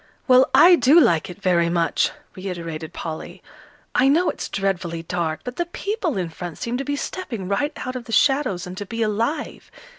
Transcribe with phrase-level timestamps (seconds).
[0.27, 3.43] "Well, I do like it very much," reiterated Polly.
[3.93, 7.71] "I know it's dreadfully dark, but the people in front seem to be stepping right
[7.75, 9.69] out of the shadows, and to be alive.